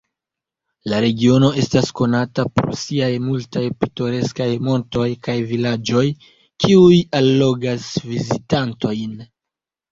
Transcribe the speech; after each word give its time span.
La 0.93 1.01
regiono 1.03 1.51
estas 1.63 1.91
konata 1.99 2.45
pro 2.61 2.77
siaj 2.85 3.11
multaj 3.27 3.63
pitoreskaj 3.83 4.49
montoj 4.69 5.07
kaj 5.29 5.37
vilaĝoj, 5.53 6.05
kiuj 6.67 7.01
allogas 7.23 7.89
vizitantojn. 8.11 9.17